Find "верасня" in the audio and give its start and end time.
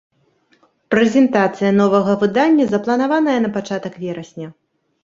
4.09-4.47